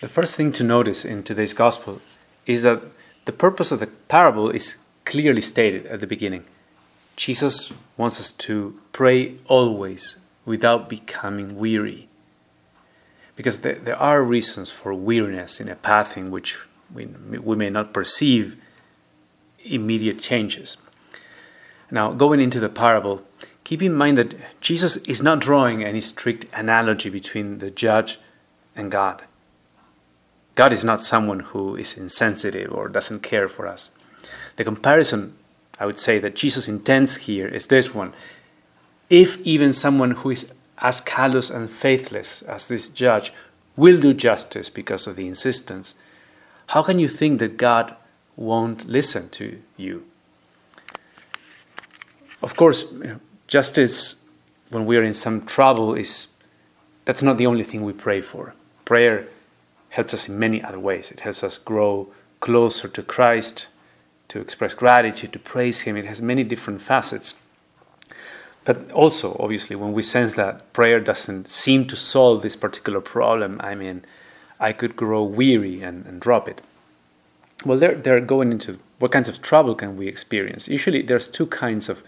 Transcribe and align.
The 0.00 0.08
first 0.08 0.36
thing 0.36 0.52
to 0.52 0.64
notice 0.64 1.06
in 1.06 1.22
today's 1.22 1.54
gospel 1.54 2.02
is 2.44 2.62
that 2.64 2.82
the 3.24 3.32
purpose 3.32 3.72
of 3.72 3.80
the 3.80 3.86
parable 3.86 4.50
is 4.50 4.76
clearly 5.06 5.40
stated 5.40 5.86
at 5.86 6.00
the 6.00 6.06
beginning. 6.06 6.44
Jesus 7.16 7.72
wants 7.96 8.20
us 8.20 8.30
to 8.32 8.78
pray 8.92 9.36
always 9.46 10.18
without 10.44 10.90
becoming 10.90 11.56
weary. 11.56 12.08
Because 13.36 13.60
there, 13.60 13.76
there 13.76 13.96
are 13.96 14.22
reasons 14.22 14.70
for 14.70 14.92
weariness 14.92 15.60
in 15.60 15.68
a 15.70 15.74
path 15.74 16.18
in 16.18 16.30
which 16.30 16.58
we, 16.92 17.06
we 17.06 17.56
may 17.56 17.70
not 17.70 17.94
perceive 17.94 18.60
immediate 19.64 20.20
changes. 20.20 20.76
Now, 21.90 22.12
going 22.12 22.40
into 22.40 22.60
the 22.60 22.68
parable, 22.68 23.22
keep 23.64 23.82
in 23.82 23.94
mind 23.94 24.18
that 24.18 24.60
Jesus 24.60 24.98
is 25.08 25.22
not 25.22 25.40
drawing 25.40 25.82
any 25.82 26.02
strict 26.02 26.44
analogy 26.52 27.08
between 27.08 27.60
the 27.60 27.70
judge 27.70 28.18
and 28.76 28.90
God. 28.90 29.22
God 30.56 30.72
is 30.72 30.84
not 30.84 31.04
someone 31.04 31.40
who 31.40 31.76
is 31.76 31.96
insensitive 31.96 32.72
or 32.72 32.88
doesn't 32.88 33.22
care 33.22 33.48
for 33.48 33.68
us. 33.68 33.90
The 34.56 34.64
comparison 34.64 35.36
I 35.78 35.86
would 35.86 35.98
say 35.98 36.18
that 36.18 36.34
Jesus 36.34 36.68
intends 36.68 37.16
here 37.16 37.46
is 37.46 37.66
this 37.66 37.94
one. 37.94 38.14
If 39.10 39.40
even 39.42 39.72
someone 39.72 40.12
who 40.12 40.30
is 40.30 40.52
as 40.78 41.00
callous 41.00 41.50
and 41.50 41.70
faithless 41.70 42.42
as 42.42 42.66
this 42.66 42.88
judge 42.88 43.32
will 43.76 44.00
do 44.00 44.14
justice 44.14 44.70
because 44.70 45.06
of 45.06 45.16
the 45.16 45.28
insistence, 45.28 45.94
how 46.68 46.82
can 46.82 46.98
you 46.98 47.08
think 47.08 47.38
that 47.40 47.56
God 47.56 47.94
won't 48.36 48.88
listen 48.88 49.28
to 49.30 49.60
you? 49.76 50.06
Of 52.42 52.56
course, 52.56 52.92
justice 53.46 54.22
when 54.70 54.86
we 54.86 54.96
are 54.96 55.02
in 55.02 55.14
some 55.14 55.42
trouble 55.42 55.94
is 55.94 56.28
that's 57.04 57.22
not 57.22 57.38
the 57.38 57.46
only 57.46 57.62
thing 57.62 57.84
we 57.84 57.92
pray 57.92 58.20
for. 58.20 58.54
Prayer 58.84 59.28
helps 59.96 60.14
us 60.14 60.28
in 60.28 60.38
many 60.38 60.62
other 60.62 60.78
ways. 60.78 61.10
It 61.10 61.20
helps 61.20 61.42
us 61.42 61.58
grow 61.58 62.08
closer 62.40 62.86
to 62.86 63.02
Christ, 63.02 63.66
to 64.28 64.40
express 64.40 64.74
gratitude, 64.74 65.32
to 65.32 65.38
praise 65.38 65.82
Him. 65.82 65.96
It 65.96 66.04
has 66.04 66.20
many 66.22 66.44
different 66.44 66.82
facets. 66.82 67.40
But 68.64 68.92
also, 68.92 69.36
obviously, 69.40 69.74
when 69.76 69.92
we 69.92 70.02
sense 70.02 70.32
that 70.34 70.72
prayer 70.72 71.00
doesn't 71.00 71.48
seem 71.48 71.86
to 71.86 71.96
solve 71.96 72.42
this 72.42 72.56
particular 72.56 73.00
problem, 73.00 73.60
I 73.62 73.74
mean, 73.74 74.04
I 74.60 74.72
could 74.72 74.96
grow 74.96 75.22
weary 75.22 75.82
and, 75.82 76.04
and 76.06 76.20
drop 76.20 76.48
it. 76.48 76.60
Well, 77.64 77.78
they're, 77.78 77.94
they're 77.94 78.20
going 78.20 78.52
into 78.52 78.78
what 78.98 79.12
kinds 79.12 79.28
of 79.28 79.40
trouble 79.40 79.74
can 79.74 79.96
we 79.96 80.08
experience? 80.08 80.68
Usually, 80.68 81.02
there's 81.02 81.28
two 81.28 81.46
kinds 81.46 81.88
of 81.88 82.02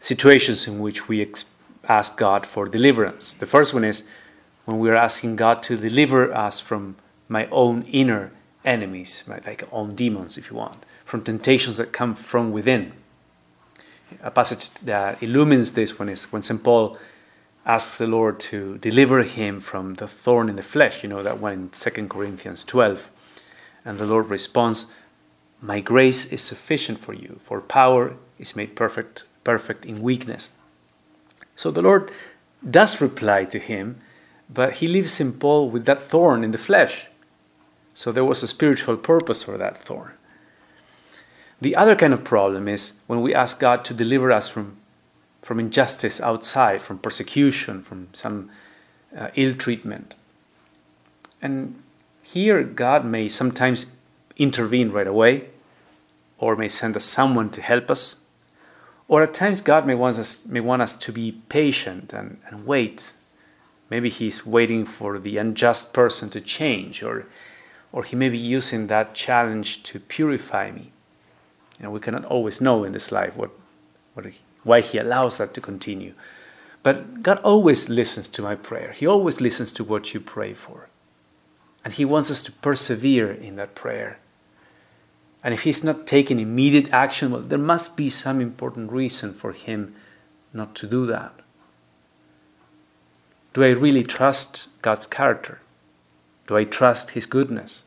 situations 0.00 0.66
in 0.68 0.78
which 0.78 1.08
we 1.08 1.22
ex- 1.22 1.46
ask 1.88 2.16
God 2.16 2.46
for 2.46 2.66
deliverance. 2.66 3.34
The 3.34 3.46
first 3.46 3.74
one 3.74 3.84
is 3.84 4.06
when 4.68 4.78
we 4.78 4.90
are 4.90 4.94
asking 4.94 5.34
God 5.36 5.62
to 5.62 5.78
deliver 5.78 6.30
us 6.30 6.60
from 6.60 6.96
my 7.26 7.46
own 7.46 7.84
inner 7.84 8.32
enemies, 8.66 9.24
right? 9.26 9.44
like 9.46 9.66
own 9.72 9.94
demons, 9.94 10.36
if 10.36 10.50
you 10.50 10.56
want 10.56 10.84
from 11.06 11.22
temptations 11.22 11.78
that 11.78 11.90
come 11.90 12.12
from 12.12 12.52
within. 12.52 12.92
A 14.22 14.30
passage 14.30 14.68
that 14.80 15.22
illumines 15.22 15.72
this 15.72 15.98
one 15.98 16.10
is 16.10 16.30
when 16.30 16.42
St. 16.42 16.62
Paul 16.62 16.98
asks 17.64 17.96
the 17.96 18.06
Lord 18.06 18.38
to 18.40 18.76
deliver 18.76 19.22
him 19.22 19.58
from 19.60 19.94
the 19.94 20.06
thorn 20.06 20.50
in 20.50 20.56
the 20.56 20.62
flesh, 20.62 21.02
you 21.02 21.08
know, 21.08 21.22
that 21.22 21.40
one 21.40 21.52
in 21.54 21.70
2 21.70 22.08
Corinthians 22.08 22.62
12. 22.62 23.08
And 23.86 23.96
the 23.96 24.04
Lord 24.04 24.28
responds, 24.28 24.92
My 25.62 25.80
grace 25.80 26.30
is 26.30 26.42
sufficient 26.42 26.98
for 26.98 27.14
you, 27.14 27.40
for 27.42 27.62
power 27.62 28.16
is 28.38 28.54
made 28.54 28.76
perfect, 28.76 29.24
perfect 29.44 29.86
in 29.86 30.02
weakness. 30.02 30.54
So 31.56 31.70
the 31.70 31.80
Lord 31.80 32.12
does 32.70 33.00
reply 33.00 33.46
to 33.46 33.58
him, 33.58 33.96
but 34.48 34.74
he 34.74 34.88
leaves 34.88 35.12
St. 35.12 35.38
Paul 35.38 35.70
with 35.70 35.84
that 35.86 36.00
thorn 36.00 36.42
in 36.42 36.52
the 36.52 36.58
flesh. 36.58 37.06
So 37.94 38.12
there 38.12 38.24
was 38.24 38.42
a 38.42 38.48
spiritual 38.48 38.96
purpose 38.96 39.42
for 39.42 39.58
that 39.58 39.76
thorn. 39.76 40.12
The 41.60 41.74
other 41.74 41.96
kind 41.96 42.12
of 42.12 42.22
problem 42.24 42.68
is 42.68 42.92
when 43.06 43.20
we 43.20 43.34
ask 43.34 43.58
God 43.58 43.84
to 43.86 43.94
deliver 43.94 44.30
us 44.30 44.48
from, 44.48 44.76
from 45.42 45.58
injustice 45.58 46.20
outside, 46.20 46.82
from 46.82 46.98
persecution, 46.98 47.82
from 47.82 48.08
some 48.12 48.50
uh, 49.16 49.30
ill 49.34 49.54
treatment. 49.54 50.14
And 51.42 51.82
here, 52.22 52.62
God 52.62 53.04
may 53.04 53.28
sometimes 53.28 53.96
intervene 54.36 54.90
right 54.90 55.06
away, 55.06 55.48
or 56.38 56.54
may 56.54 56.68
send 56.68 56.96
us 56.96 57.04
someone 57.04 57.50
to 57.50 57.60
help 57.60 57.90
us. 57.90 58.16
Or 59.08 59.22
at 59.22 59.34
times, 59.34 59.60
God 59.60 59.86
may 59.86 59.94
want 59.94 60.18
us, 60.18 60.46
may 60.46 60.60
want 60.60 60.82
us 60.82 60.96
to 60.98 61.12
be 61.12 61.32
patient 61.48 62.12
and, 62.12 62.38
and 62.46 62.66
wait. 62.66 63.14
Maybe 63.90 64.08
He's 64.08 64.46
waiting 64.46 64.84
for 64.84 65.18
the 65.18 65.38
unjust 65.38 65.92
person 65.92 66.30
to 66.30 66.40
change, 66.40 67.02
or, 67.02 67.26
or 67.92 68.04
He 68.04 68.16
may 68.16 68.28
be 68.28 68.38
using 68.38 68.86
that 68.86 69.14
challenge 69.14 69.82
to 69.84 70.00
purify 70.00 70.70
me. 70.70 70.92
You 71.78 71.84
know, 71.84 71.90
we 71.90 72.00
cannot 72.00 72.24
always 72.24 72.60
know 72.60 72.84
in 72.84 72.92
this 72.92 73.12
life 73.12 73.36
what, 73.36 73.50
what 74.14 74.26
why 74.64 74.80
He 74.80 74.98
allows 74.98 75.38
that 75.38 75.54
to 75.54 75.60
continue. 75.60 76.14
But 76.82 77.22
God 77.22 77.38
always 77.38 77.88
listens 77.88 78.28
to 78.28 78.42
my 78.42 78.54
prayer. 78.54 78.94
He 78.96 79.06
always 79.06 79.40
listens 79.40 79.72
to 79.72 79.84
what 79.84 80.14
you 80.14 80.20
pray 80.20 80.54
for. 80.54 80.88
And 81.84 81.94
He 81.94 82.04
wants 82.04 82.30
us 82.30 82.42
to 82.44 82.52
persevere 82.52 83.30
in 83.30 83.56
that 83.56 83.74
prayer. 83.74 84.18
And 85.42 85.54
if 85.54 85.62
He's 85.62 85.84
not 85.84 86.06
taking 86.06 86.38
immediate 86.40 86.92
action, 86.92 87.30
well, 87.30 87.40
there 87.40 87.58
must 87.58 87.96
be 87.96 88.10
some 88.10 88.40
important 88.40 88.92
reason 88.92 89.32
for 89.32 89.52
Him 89.52 89.94
not 90.52 90.74
to 90.76 90.86
do 90.86 91.06
that. 91.06 91.32
Do 93.52 93.64
I 93.64 93.70
really 93.70 94.04
trust 94.04 94.68
God's 94.82 95.06
character? 95.06 95.60
Do 96.46 96.56
I 96.56 96.64
trust 96.64 97.10
His 97.10 97.26
goodness? 97.26 97.84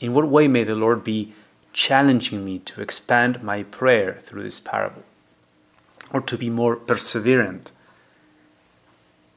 In 0.00 0.12
what 0.14 0.28
way 0.28 0.48
may 0.48 0.64
the 0.64 0.74
Lord 0.74 1.04
be 1.04 1.32
challenging 1.72 2.44
me 2.44 2.58
to 2.60 2.80
expand 2.80 3.42
my 3.42 3.62
prayer 3.62 4.18
through 4.20 4.42
this 4.42 4.60
parable 4.60 5.04
or 6.12 6.20
to 6.22 6.36
be 6.36 6.50
more 6.50 6.76
perseverant? 6.76 7.72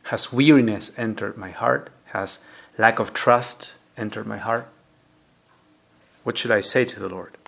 Has 0.04 0.34
weariness 0.34 0.98
entered 0.98 1.38
my 1.38 1.52
heart? 1.52 1.90
Has 2.08 2.44
lack 2.78 3.00
of 3.00 3.14
trust 3.14 3.74
entered 3.98 4.26
my 4.26 4.38
heart? 4.38 4.68
What 6.24 6.38
should 6.38 6.52
I 6.52 6.62
say 6.62 6.86
to 6.86 7.00
the 7.00 7.10
Lord? 7.10 7.39